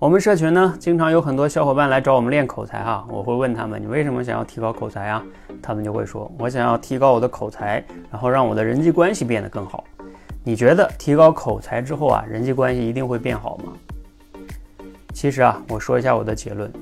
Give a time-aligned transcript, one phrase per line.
[0.00, 3.04] 我们社群呢，经常有很多小伙伴来找我们练口才哈。
[3.08, 5.20] 我会问他们，你为什么想要提高口才啊？
[5.60, 9.82] 他们就会说，我想要提高我的口才，然后让我的人际关系变得更好。
[10.44, 13.72] 你觉得提高口才之后啊，人际关系一定会变好吗？
[15.12, 16.72] 其实啊，我说一下我的结论，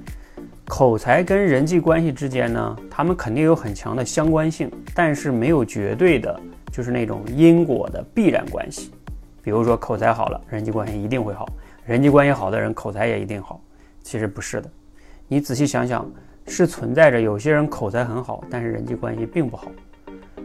[0.67, 6.39] 口才跟人际关系之间呢，他们肯定有很强的相关性，但是没有绝对的，
[6.71, 8.93] 就是那种因果的必然关系。
[9.43, 11.49] 比如说口才好了，人际关系一定会好。
[11.87, 13.61] 人际关系好的人，口才也一定好。
[14.03, 14.69] 其实不是的，
[15.29, 16.05] 你仔细想想，
[16.49, 19.71] 是存在着有些人口才很好，但是人际关系并不好。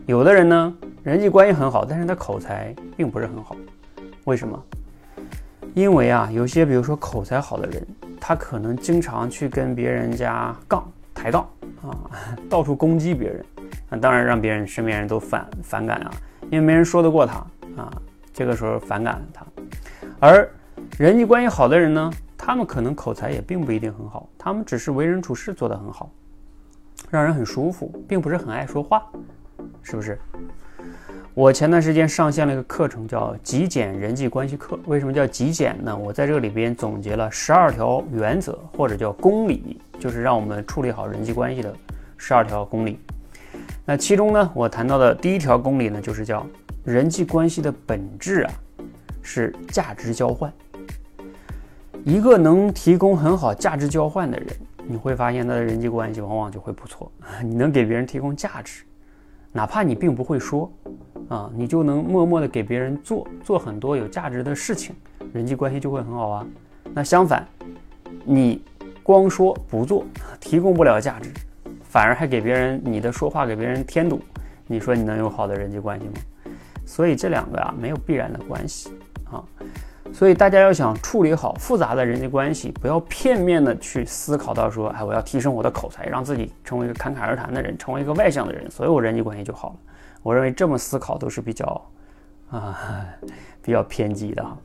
[0.06, 3.56] 有的人呢，人际关系很好，但是他口才并不是很好。
[4.26, 4.64] 为什么？
[5.74, 7.88] 因为啊，有些比如说口才好的人，
[8.20, 11.42] 他可能经常去跟别人家杠、抬杠
[11.82, 11.90] 啊，
[12.48, 13.44] 到处攻击别人，
[13.90, 16.12] 啊，当然让别人身边人都反反感啊，
[16.52, 17.38] 因为没人说得过他
[17.82, 17.92] 啊，
[18.32, 19.44] 这个时候反感他，
[20.20, 20.48] 而。
[20.98, 26.12] 人际关系好的人呢，他们可能口才也并不一定很好，他们只是为人处事做得很好，
[27.10, 29.04] 让人很舒服，并不是很爱说话，
[29.82, 30.20] 是不是？
[31.34, 34.78] 我前段时间上线了一个课程，叫极简人际关系课。
[34.86, 35.96] 为什么叫极简呢？
[35.96, 41.74] 我在这里边总结了十二条原则，或者叫公理，就是让我们处理好人际关系的
[42.18, 43.00] 十二条公理。
[43.86, 46.46] 那其中呢，我谈到的第一条公理呢，就是叫
[46.84, 48.52] 人际关系的本质啊，
[49.22, 50.52] 是价值交换。
[52.04, 54.48] 一个能提供很好价值交换的人，
[54.88, 57.12] 你会发现他的人际关系往往就会不错。
[57.44, 58.84] 你能给别人提供价值，
[59.52, 60.72] 哪怕你并不会说，
[61.30, 64.96] 啊，你就能默默的给别人做做很多有价值的事情，
[65.32, 66.48] 人际关系就会很好啊。
[66.94, 67.48] 那相反，
[68.26, 68.64] 你
[69.04, 70.04] 光说不做，
[70.42, 71.30] 提供不了价值，
[71.84, 74.20] 反而还给别人你的说话给别人添堵，
[74.66, 76.14] 你说你能有好的人际关系吗？
[76.84, 78.92] 所以这两个啊没有必然的关系。
[80.14, 89.76] 所以大家要想处理好复杂的人际关系，不要片面的去思考到说，哎，我要提升我的口才，让自己成为一个侃侃而谈的人，成为一个外向的人，所有人际关系就好了。
[90.22, 91.90] 我认为这么思考都是比较，
[92.52, 92.78] 啊，
[93.64, 94.58] 比较偏激的哈。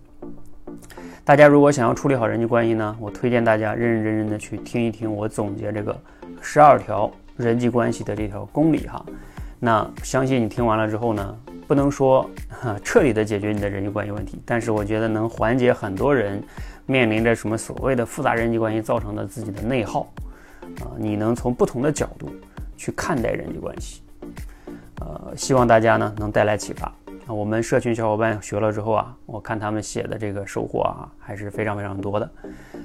[1.24, 5.96] 大家如果想要处理好人际关系呢，我推荐大家认认真真的去听一听我总结这个
[6.42, 9.02] 十二条人际关系的这条公理哈。
[9.58, 11.38] 那相信你听完了之后呢。
[11.66, 12.28] 不能说
[12.84, 16.42] 彻底的解决你的人际关系问题，但是我觉得能缓解很多人
[16.86, 20.08] 面临着什么所谓的复杂人际关系造成的自己的内耗
[20.80, 22.30] 啊，你能从不同的角度
[22.76, 24.02] 去看待人际关系，
[25.00, 26.86] 呃，希望大家呢能带来启发。
[27.26, 32.30] 啊，我们社群小伙伴学了之后啊，我看他们写的这个收获啊还是非常非常多的，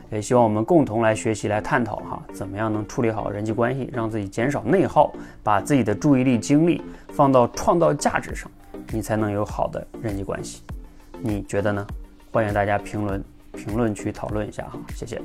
[0.09, 8.49] 也希望我们共同来学习来探讨哈，怎么样能处理好人际关系，让自己减少内耗，把自己的注意力精力放到创造价值上。
[8.93, 10.63] 你才能有好的人际关系，
[11.21, 11.87] 你觉得呢？
[12.31, 15.21] 欢迎大家评论评论区讨论一下哈，谢谢。